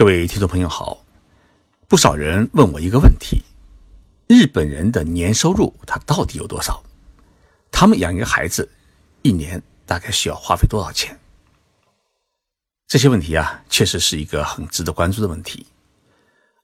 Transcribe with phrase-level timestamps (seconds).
[0.00, 1.04] 各位听众朋友好，
[1.86, 3.42] 不少人问我一个问题：
[4.28, 6.82] 日本人的年收入他到底有多少？
[7.70, 8.66] 他们养一个孩子
[9.20, 11.20] 一年大概需要花费多少钱？
[12.88, 15.66] 这些问题啊，确实是一个很值得关注的问题。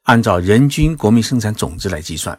[0.05, 2.39] 按照人均国民生产总值来计算，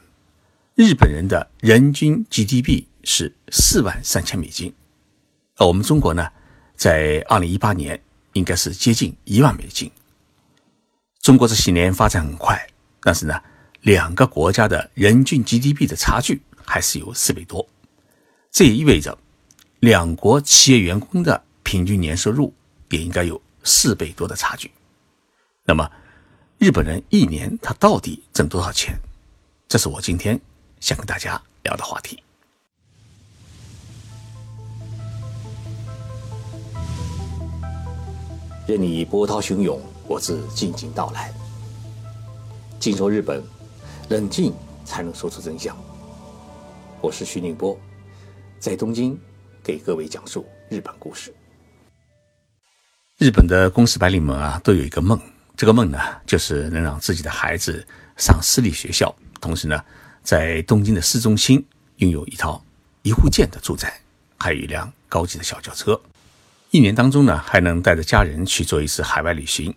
[0.74, 4.74] 日本人的人均 GDP 是四万三千美金，
[5.58, 6.28] 而我们中国呢，
[6.76, 8.02] 在二零一八年
[8.34, 9.92] 应该是接近一万美金。
[11.28, 12.58] 中国这些年发展很快，
[13.02, 13.38] 但是呢，
[13.82, 17.68] 两个国家的人均 GDP 的差距还是有四倍多。
[18.50, 19.18] 这也意味着，
[19.82, 22.54] 两国企业员工的平均年收入
[22.92, 24.72] 也应该有四倍多的差距。
[25.66, 25.92] 那么，
[26.60, 28.98] 日本人一年他到底挣多少钱？
[29.68, 30.40] 这是我今天
[30.80, 32.24] 想跟大家聊的话题。
[38.66, 39.78] 任你波涛汹涌。
[40.08, 41.34] 我自静静到来。
[42.80, 43.44] 静说日本，
[44.08, 44.54] 冷静
[44.86, 45.76] 才能说出真相。
[47.02, 47.78] 我是徐宁波，
[48.58, 49.20] 在东京
[49.62, 51.34] 给各位讲述日本故事。
[53.18, 55.20] 日本的公司白领们啊，都有一个梦，
[55.58, 59.84] 这个梦呢，就是能让自己的孩子上私立学校，同时呢，
[60.24, 61.64] 在东京的市中心
[61.98, 62.64] 拥有一套
[63.02, 64.00] 一户建的住宅，
[64.38, 66.00] 还有一辆高级的小轿车。
[66.72, 69.76] 一年当中呢，还能带着家人去做一次海外旅行。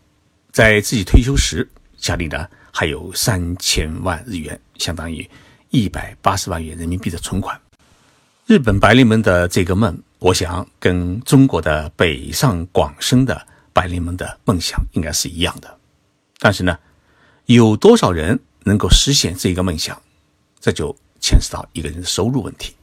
[0.53, 5.29] 在自己退休时，家里呢还有三千万日元，相当于
[5.71, 7.59] 一百八十万元人民币的存款。
[8.47, 15.79] 日本白领们的这个梦，我想跟中国的北上广深的白领们的梦想应该是一样的。
[16.39, 16.77] 但是呢，
[17.47, 20.01] 有多少人能够实现这个梦想，
[20.59, 22.75] 这就牵涉到一个人的收入问题。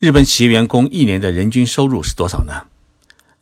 [0.00, 2.66] 日本企业员工一年的人均收入是多少呢？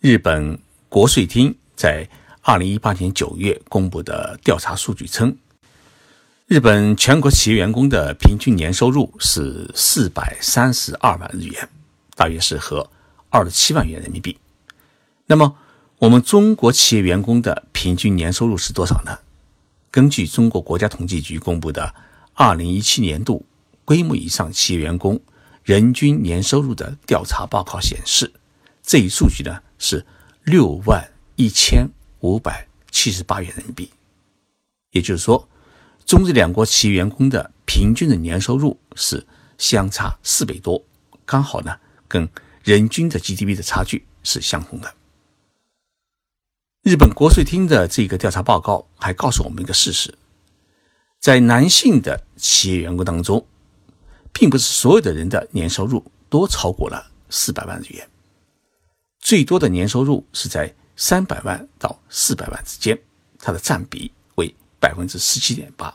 [0.00, 0.58] 日本
[0.90, 2.06] 国税厅在
[2.46, 5.34] 二零一八年九月公布的调查数据称，
[6.46, 11.66] 日本全国企业员工的平均年收入是四百三十二万日元，
[12.14, 12.90] 大约是合
[13.30, 14.36] 二十七万元人民币。
[15.24, 15.56] 那么，
[15.96, 19.20] 我们中国企业员工的平均年收入是多少呢？
[19.90, 21.94] 根据中国国家统计局公布的
[22.34, 23.46] 二零一七年度
[23.86, 25.18] 规模以上企业员工
[25.62, 28.34] 人均年收入的调查报告显示，
[28.82, 30.04] 这一数据呢是
[30.42, 31.88] 六万一千。
[32.24, 33.90] 五百七十八元人民币，
[34.92, 35.46] 也就是说，
[36.06, 39.26] 中日两国企业员工的平均的年收入是
[39.58, 40.82] 相差四倍多，
[41.26, 42.26] 刚好呢跟
[42.62, 44.94] 人均的 GDP 的差距是相同的。
[46.82, 50.16] 日本国税厅的这个调查报告还告诉我们一个事实，
[51.20, 53.46] 在男性的企业员工当中，
[54.32, 58.08] 并不是所有的人的年收入都超过了四百万日元，
[59.18, 60.74] 最多的年收入是在。
[60.96, 62.98] 三百万到四百万之间，
[63.38, 65.94] 它的占比为百分之十七点八。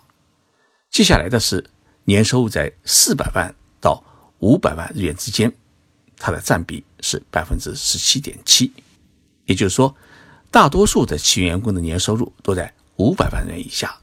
[0.90, 1.64] 接下来的是
[2.04, 4.04] 年收入在四百万到
[4.40, 5.52] 五百万日元之间，
[6.18, 8.72] 它的占比是百分之十七点七。
[9.46, 9.96] 也就是说，
[10.52, 13.98] 大多数的企业员工的年收入都在五百万元以下。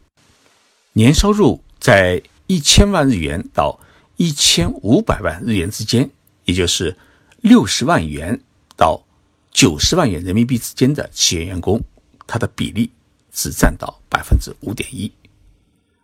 [0.93, 3.79] 年收入在一千万日元到
[4.17, 6.11] 一千五百万日元之间，
[6.45, 6.97] 也就是
[7.41, 8.41] 六十万元
[8.77, 9.06] 到。
[9.57, 11.83] 九十万元人民币之间的企业员工，
[12.27, 12.91] 它的比例
[13.33, 15.11] 只占到百分之五点一，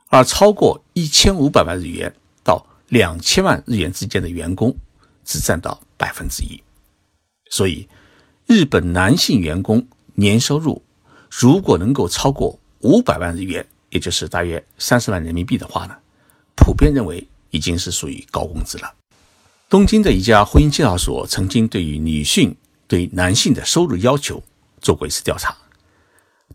[0.09, 2.11] 而超过一千五百万日元
[2.43, 4.75] 到两千万日元之间的员工，
[5.27, 6.63] 只占到百分之一。
[7.51, 7.87] 所以，
[8.47, 10.83] 日本男性员工年收入
[11.31, 15.95] 如果能够超过五百万日元，也就是大约三十万人民币的话呢，
[16.57, 18.95] 普遍认为已经是属于高工资了。
[19.69, 22.57] 东京的一家婚姻介绍所曾经对于女性。
[22.93, 24.43] 对男性的收入要求
[24.83, 25.57] 做过一次调查，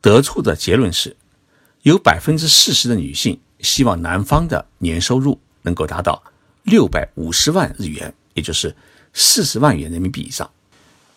[0.04, 1.18] 得出的结论是，
[1.82, 6.22] 有百分之四十的女性希望男方的年收入能够达到
[6.62, 8.76] 六百五十万日元，也就是
[9.14, 10.48] 四十万元人民币以上。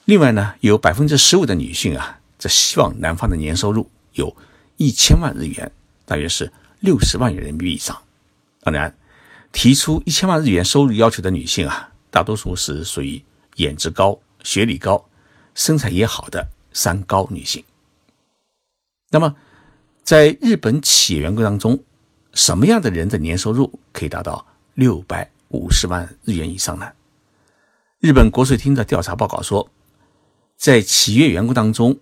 [0.06, 4.34] 另外呢，有百分之十五的女性啊，则希望男方的年收入有
[4.78, 5.70] 一千万日元，
[6.06, 7.94] 大约是六十万元人民币以上。
[8.62, 8.96] 当然，
[9.52, 13.22] 提出一千万日元收入要求的女性啊，大多数是属于
[13.56, 15.04] 颜值高、学历高。
[15.60, 17.62] 身材也好的三高女性。
[19.10, 19.36] 那么，
[20.02, 21.84] 在日本企业员工当中，
[22.32, 26.90] 什么样的人的年收入可以达到六百五十万日元以上呢？
[27.98, 29.68] 日本国税厅的调查报告说，
[30.56, 31.98] 在企业员工当中，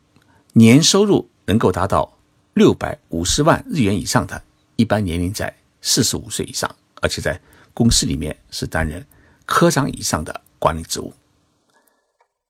[0.52, 2.16] 年收入能够达到
[2.54, 4.40] 六百五十万日元以上的，
[4.76, 5.52] 一般年龄在
[5.82, 6.72] 四十五岁以上，
[7.02, 7.40] 而且在
[7.74, 9.04] 公司里面是担任
[9.44, 11.12] 科长以上的管理职务。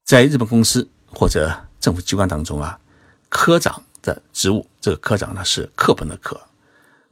[0.05, 2.79] 在日本公司或者政府机关当中啊，
[3.29, 6.41] 科长的职务，这个科长呢是课本的科，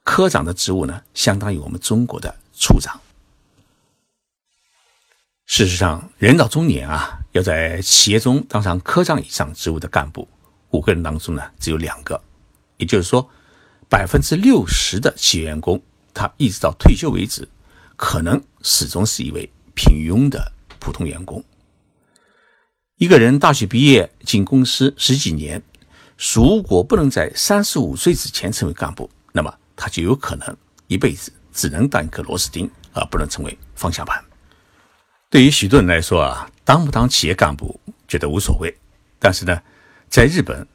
[0.05, 3.01] 科长的职务呢相当于我们中国的处长。
[5.47, 10.29] 事实上，人到中年啊，要在企业中当上科长以上职务的干部，
[10.71, 12.21] 五个人当中呢只有两个，
[12.79, 13.31] 也就是说，
[13.89, 15.81] 百分之六十的企业员工，
[16.13, 17.49] 他一直到退休为止，
[17.97, 21.43] 可能始终是一位平庸的普通员工。
[22.99, 25.63] 一个人大学毕业进公司十几年，
[26.33, 30.57] 如果不能在三十五岁之前成为干部，那么他就有可能
[30.87, 34.25] 一辈子只能当一颗螺丝钉，而不能成为方向盘。
[35.29, 37.79] 对于许多人来说啊，当不当企业干部
[38.09, 38.75] 觉得无所谓，
[39.19, 39.61] 但是呢，
[40.09, 40.67] 在日本，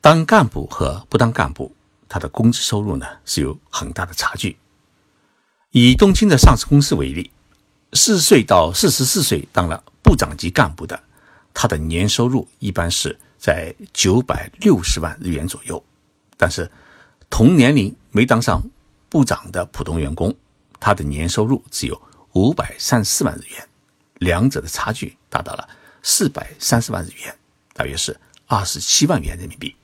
[0.00, 1.74] 当干部和不当干部，
[2.08, 4.56] 他的工资收入呢是有很大的差距。
[5.72, 7.28] 以东京的上市公司为例，
[7.94, 11.02] 四十岁到四十四岁当了部长级干部的。
[11.58, 15.82] 他的年收入一般是在九百六十万日元左右，
[16.36, 16.70] 但是
[17.30, 18.62] 同年龄没当上
[19.08, 20.36] 部长的普通员工，
[20.78, 21.98] 他的年收入只有
[22.34, 23.66] 五百三十四万日元，
[24.18, 25.66] 两者的差距达到了
[26.02, 27.34] 四百三十万日元，
[27.72, 28.14] 大约是
[28.46, 29.74] 二十七万元人民币。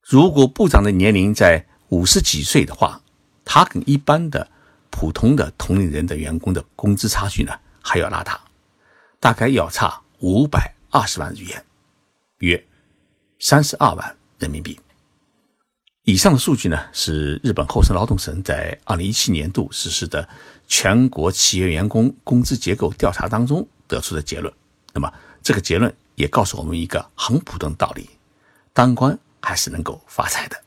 [0.00, 2.98] 如果部长的年龄在五十几岁的话，
[3.44, 4.50] 他跟一般的
[4.88, 8.40] 普通的同龄人的员工的工资差距呢还要拉大，
[9.20, 10.00] 大概要差。
[10.24, 11.62] 五百二十万日元，
[12.38, 12.66] 约
[13.40, 14.80] 三十二万人民币。
[16.04, 20.26] 以上的数据呢，是日本厚生劳动省在二零一七年度实施的
[20.66, 24.50] 全国企业员工工资结构调查当中得出的结论。
[24.94, 25.12] 那么，
[25.42, 28.08] 这个结论也告诉我们一个很普通的道理：
[28.72, 30.58] 当官还是能够发财的。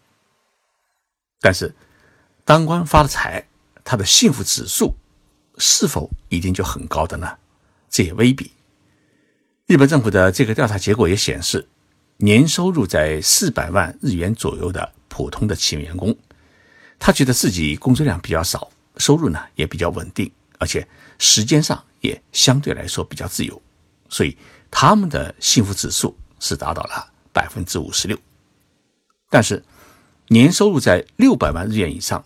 [1.42, 1.74] 但是，
[2.46, 3.44] 当官发了财，
[3.84, 4.94] 他的幸福指数
[5.58, 7.36] 是否一定就很高的呢？
[7.90, 8.52] 这也未必。
[9.68, 11.68] 日本政府的这个调查结果也显示，
[12.16, 16.18] 年收入在四百万日元左右的普通的企业员工，
[16.98, 20.88] 他觉得自己工作量比较少，收入呢也比较稳定，而且
[21.20, 23.62] 时间上也相对来说比较自由，
[24.08, 24.38] 所以
[24.72, 28.18] 他们的幸福指数是达到了百分之五十六。
[29.30, 29.62] 但是，
[30.30, 32.24] 年收入在六百万日元以上，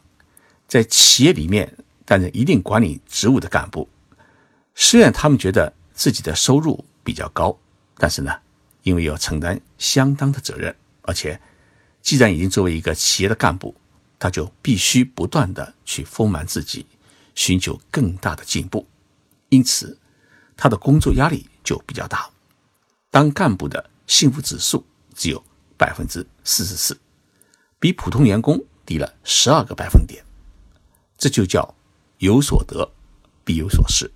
[0.68, 3.90] 在企业里面担任一定管理职务的干部，
[4.76, 7.58] 虽然他们觉得自己的收入，比较高，
[7.96, 8.32] 但是呢，
[8.84, 11.40] 因为要承担相当的责任，而且
[12.02, 13.76] 既然已经作为一个企业的干部，
[14.20, 16.86] 他就必须不断的去丰满自己，
[17.36, 18.88] 寻求更大的进步，
[19.50, 19.98] 因此
[20.56, 22.30] 他的工作压力就比较大。
[23.10, 25.44] 当干部的幸福指数只有
[25.78, 26.98] 百分之四十四，
[27.80, 30.24] 比普通员工低了十二个百分点，
[31.18, 31.76] 这就叫
[32.20, 32.90] 有所得
[33.44, 34.10] 必有所失。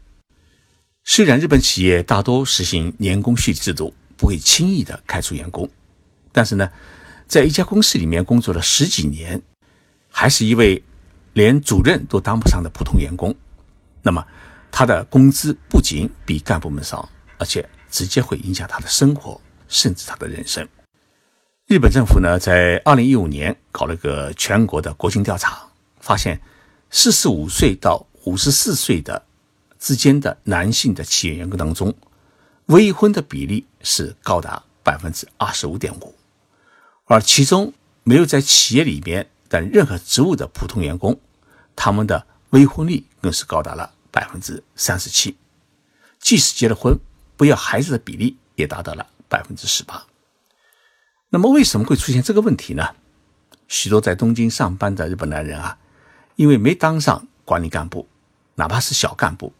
[1.08, 5.70] 虽然日本企业大多实行年功序制度，不会轻易的开除员工，
[6.32, 6.68] 但是呢，
[7.28, 9.40] 在一家公司里面工作了十几年，
[10.10, 10.84] 还是一位
[11.34, 13.34] 连主任都当不上的普通员工，
[14.02, 14.26] 那么
[14.72, 20.68] 他的工资不仅比干部们少，而且直接会影响他的生活，甚至他的人生。
[21.68, 25.68] 日本政府呢，在二零一五年搞了个全国的国情调查，
[26.00, 26.42] 发现
[26.90, 29.24] 四十五岁到五十四岁的。
[29.80, 31.94] 之间的男性的企业员工当中，
[32.68, 36.16] 未婚的比例是高达百分之二十五点五，
[37.06, 37.74] 而其中
[38.04, 41.20] 没有在企业里边担任何职务的普通员工，
[41.76, 45.38] 他们的未婚率更是高达了百分之三十七，
[46.20, 46.98] 即使结了婚，
[47.36, 50.06] 不要孩子的比例也达到了百分之十八。
[51.30, 52.96] 那么为什么会出现这个问题呢？
[53.68, 55.78] 许多在东京上班的日本男人啊，
[56.36, 58.08] 因为没当上管理干部，
[58.56, 59.52] 哪怕是小干部。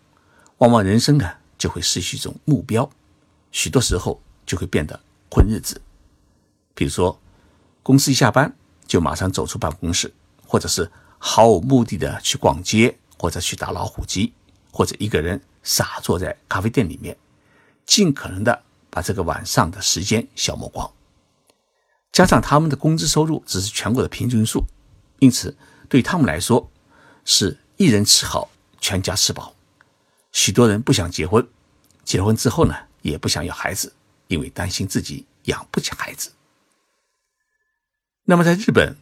[0.58, 2.90] 往往人生呢就会失去一种目标，
[3.52, 5.82] 许多时候就会变得混日子。
[6.74, 7.20] 比如说，
[7.82, 8.54] 公司一下班
[8.86, 10.14] 就马上走出办公室，
[10.46, 14.34] 或者是毫无目的的去逛街，或者去打老虎机，
[14.72, 17.18] 或者一个人傻坐在咖啡店里面，
[17.86, 20.92] 尽可能的把这个晚上的时间消磨光。
[22.12, 24.66] 加上他们的工资收入只是全国的平均数，
[25.20, 25.58] 因此
[25.90, 26.70] 对他们来说
[27.24, 29.55] 是一人吃好，全家吃饱。
[30.36, 31.48] 许多人不想结婚，
[32.04, 33.94] 结婚之后呢，也不想要孩子，
[34.28, 36.30] 因为担心自己养不起孩子。
[38.26, 38.98] 那么，在日本，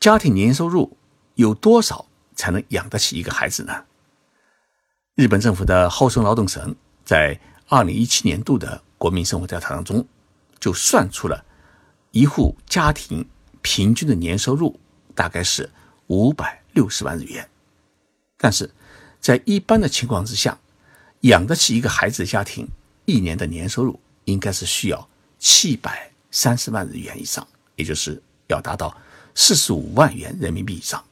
[0.00, 0.96] 家庭年收入
[1.36, 3.84] 有多少才能养得起一个孩子呢？
[5.14, 6.74] 日本政府的厚生劳动省
[7.04, 7.38] 在
[7.68, 10.04] 二零一七年度的国民生活调查当中，
[10.58, 11.44] 就算出了
[12.10, 13.24] 一户家庭
[13.62, 14.80] 平均的年收入
[15.14, 15.70] 大概是
[16.08, 17.48] 五百六十万日元，
[18.36, 18.68] 但是。
[19.28, 20.58] 在一般的情况之下，
[21.20, 22.66] 养得起一个孩子的家庭，
[23.04, 25.06] 一年的年收入应该是需要
[25.38, 28.96] 七百三十万日元以上，也就是要达到
[29.34, 31.04] 四十五万元人民币以上。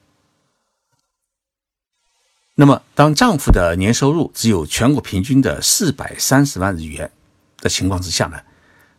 [2.55, 7.13] 那么，当丈夫的年收入只有全国平均的四百三十万日元
[7.59, 8.41] 的情况之下呢，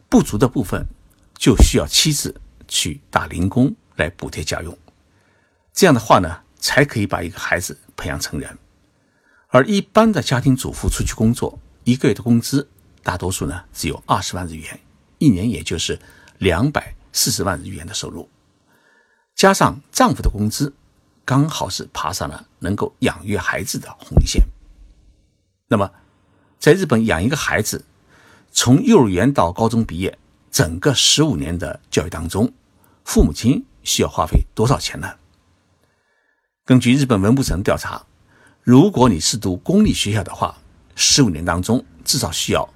[0.08, 0.86] 不足的部分
[1.36, 4.78] 就需要妻子去打零工来补贴家用。
[5.74, 8.56] 这样的话呢，才可以把一个孩子培养成人。
[9.48, 12.70] 而一般的家庭主妇出去工作，一个月的工资
[13.04, 14.80] 大多数呢只有二十万日元，
[15.18, 16.00] 一年也就是
[16.38, 18.30] 两百四十万日元的收入，
[19.36, 20.74] 加上丈夫的工资。
[21.26, 24.42] 刚好是爬上了能够养育孩子的红线。
[25.68, 25.92] 那么，
[26.58, 27.84] 在日本养一个孩子，
[28.54, 30.18] 从幼儿园到高中毕业，
[30.50, 32.54] 整个十五年的教育当中，
[33.04, 35.16] 父母亲需要花费多少钱呢？
[36.64, 38.07] 根据日本文部省调查，
[38.68, 40.58] 如果你是读公立学校的话，
[40.94, 42.68] 十五年当中至少需要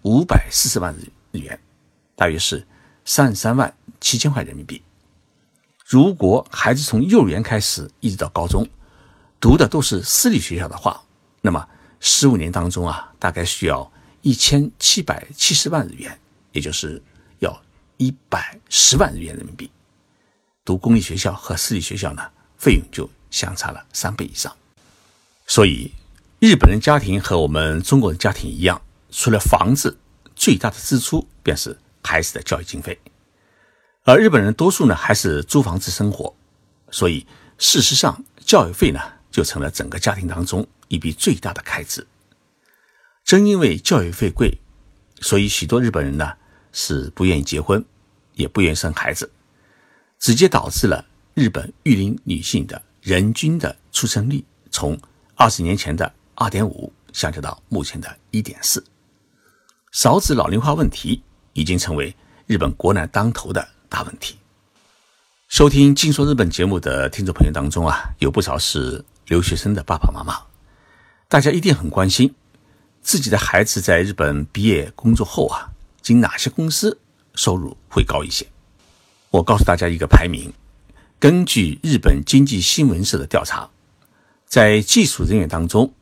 [0.00, 1.60] 五百四十万日元，
[2.16, 2.66] 大约是
[3.04, 4.82] 三十三万七千块人民币。
[5.84, 8.66] 如果孩子从幼儿园开始一直到高中，
[9.38, 10.98] 读的都是私立学校的话，
[11.42, 11.68] 那么
[12.00, 16.18] 十五年当中啊，大概需要一千七百七十万日元，
[16.52, 17.02] 也就是
[17.40, 17.54] 要
[17.98, 19.70] 一百十万日元人民币。
[20.64, 22.22] 读公立学校和私立学校呢，
[22.56, 24.50] 费用就相差了三倍以上。
[25.46, 25.92] 所以，
[26.40, 29.96] 日本人家庭和我们中国人家庭一样，除了房子，
[30.34, 32.98] 最大的支出便是孩子的教育经费。
[34.04, 36.34] 而日本人多数呢还是租房子生活，
[36.90, 37.26] 所以
[37.58, 42.06] 事实上教育费呢就成了整个家庭当中一笔最大的开支。
[43.24, 44.58] 正因为教育费贵，
[45.20, 46.32] 所以许多日本人呢
[46.72, 47.82] 是不愿意结婚，
[48.34, 49.30] 也不愿意生孩子，
[50.18, 54.98] 直接导致了日本育龄女性的人均的出生率从
[55.36, 58.84] 二十年前的二点五下降到目前的一点四。
[59.92, 61.22] 少子老龄化问题
[61.52, 62.14] 已经成为
[62.46, 63.68] 日本国难当头的。
[63.86, 64.36] 大问题。
[65.46, 70.36] 收听《金说日本》节目的听众朋友当中啊，有不少是留学生的爸爸妈妈，
[71.28, 72.34] 大家一定很关心
[73.02, 75.70] 自己的孩子在日本毕业工作后啊，
[76.02, 76.98] 进哪些公司
[77.36, 78.44] 收入会高一些？
[79.30, 80.52] 我告诉大家一个排名：
[81.20, 83.70] 根据日本经济新闻社的调查，
[84.46, 85.92] 在技术人员当中，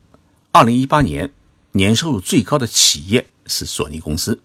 [0.51, 1.31] 二零一八年
[1.71, 4.39] 年收入最高的企业是索尼公司。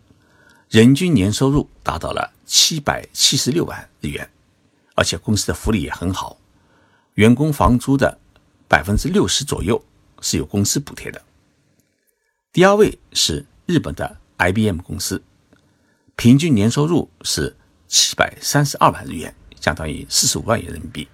[0.70, 4.30] 人均年收入达到了七百七十六万日元，
[4.94, 6.38] 而且公司的福利也很好，
[7.14, 8.18] 员工房租的
[8.68, 9.82] 百分之六十左右
[10.20, 11.22] 是由公司补贴的。
[12.52, 15.22] 第二位是日本的 IBM 公司，
[16.16, 21.08] 平均年收入是七百三十二万日元，相当于四十五万元人民币。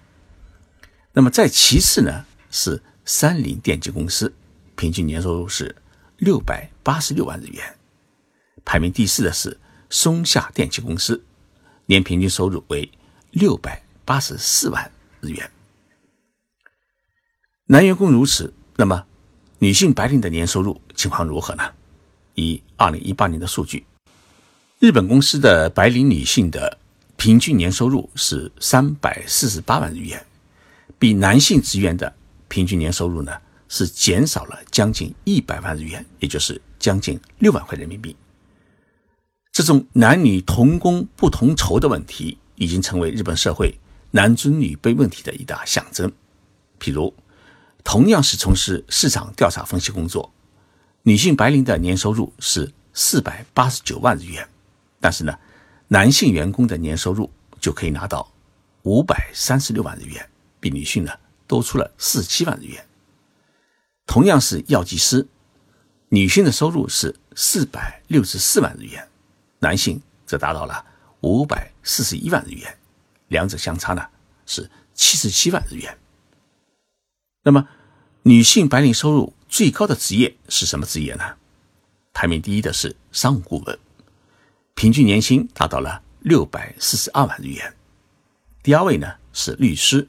[1.13, 2.25] 那么在其次呢
[2.55, 4.33] 是三菱电机公司，
[4.77, 5.75] 平均年收入是
[6.19, 7.75] 六百八十六万日元。
[8.65, 9.59] 排名第四的是
[9.91, 11.21] 松下电器公司，
[11.87, 12.89] 年平均收入为
[13.33, 14.89] 六百八十四万
[15.21, 15.51] 日元。
[17.67, 19.05] 男员工如此，那么
[19.59, 21.73] 女性白领的年收入情况如何呢？
[22.37, 23.85] 以二零一八年的数据，
[24.79, 26.79] 日本公司的白领女性的
[27.17, 30.25] 平均年收入是三百四十八万日元，
[31.01, 32.15] 比男性职员的
[32.55, 33.33] 平均年收入呢
[33.69, 38.15] 是减少了将近一百万日元，也就是将近六万块人民币。
[39.51, 43.77] 这种男女同工不同酬的问题，已经成为日本社会
[44.13, 46.13] 男尊女卑问题的一大象征。
[46.79, 47.13] 譬如，
[47.83, 50.33] 同样是从事市场调查分析工作，
[51.03, 54.49] 女性白领的年收入是四百八十九万日元，
[55.01, 55.37] 但是呢，
[55.89, 58.33] 男性员工的年收入就可以拿到
[58.83, 60.25] 五百三十六万日元，
[60.61, 61.11] 比女性呢
[61.55, 62.85] 多出了四十七万日元。
[64.07, 65.29] 同样是药剂师，
[66.09, 69.09] 女性的收入是四百六十四万日元。
[69.61, 70.85] 男性则达到了
[71.21, 72.77] 五百四十一万日元，
[73.29, 74.05] 两者相差呢
[74.47, 75.97] 是七十七万日元。
[77.45, 77.69] 那么，
[78.25, 81.37] 女性白领收入最高的职业是什么职业呢？
[82.13, 83.79] 排名第一的是商务顾问，
[84.75, 87.73] 平均年薪达到了六百四十二万日元。
[88.61, 90.09] 第二位呢是律师，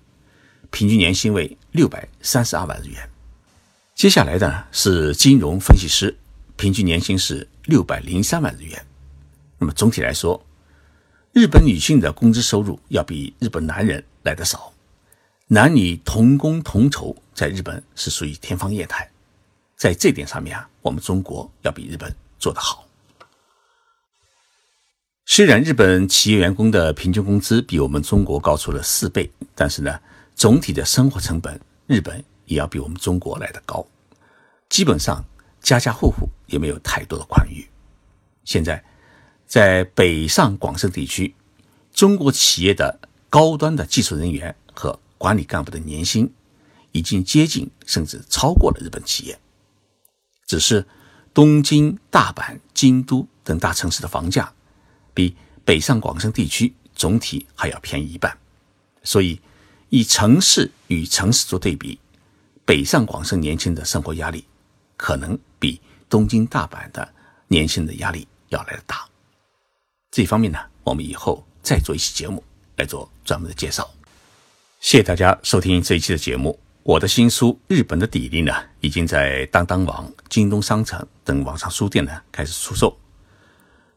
[0.75, 3.09] 平均年薪为六百三十二万日元。
[3.95, 6.13] 接下来的是金融分析师，
[6.57, 8.85] 平均年薪是六百零三万日元。
[9.57, 10.45] 那么总体来说，
[11.31, 14.73] 日本女性的工资收入要比日本男人来的少，
[15.47, 19.07] 男女同工同酬在日本是属于天方夜谭，
[19.77, 22.85] 在这点上面啊，我们中国要比日本做得好。
[25.25, 29.97] 虽然日本企业员工的平均工资比我们中国高出了四倍，但是呢，
[30.35, 33.85] 总体的生活成本日本也要比我们中国来的高，
[34.69, 35.25] 基本上
[35.61, 37.67] 家家户户也没有太多的宽裕。
[38.43, 38.83] 现在。
[39.47, 41.35] 在北上广深地区，
[41.93, 42.99] 中国企业的
[43.29, 46.33] 高端的技术人员和管理干部的年薪
[46.91, 49.39] 已经接近甚至超过了日本企业，
[50.47, 50.87] 只是
[51.31, 54.51] 东京、大阪、京都等大城市的房价
[55.13, 58.35] 比北上广深地区总体还要便宜一半，
[59.03, 59.39] 所以
[59.89, 61.99] 以城市与城市做对比，
[62.65, 64.45] 北上广深年轻人的生活压力
[64.97, 67.13] 可能比东京、大阪的
[67.47, 69.07] 年轻人的压力要来的大。
[70.11, 71.45] 这方面呢，我们以后。
[71.65, 72.43] 再做一期节目
[72.75, 73.91] 来做专门的介绍。
[74.79, 76.59] 谢谢大家收听这一期的节目。
[76.83, 82.95] 我的新书《日本的砥砺》呢，已经在当当网、京东商城等网上书店呢开始出售。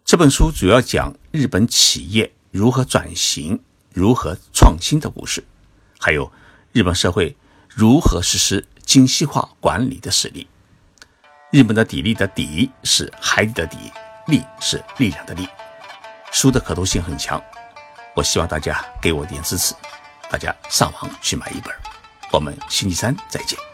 [0.02, 5.44] 这本书主要讲日本企业如何转型、如何创新的故事，
[5.98, 6.30] 还有
[6.72, 7.36] 日本社会
[7.68, 10.48] 如何实施精细化管理的实例。
[11.50, 13.76] 日本的砥砺的“砥”是海底的“底
[14.28, 15.48] ”，“力”是力量的“力”。
[16.32, 17.42] 书的可读性很强。
[18.14, 19.74] 我希望大家给我点支持，
[20.30, 21.74] 大家上网去买一本。
[22.32, 23.67] 我们星期三再见。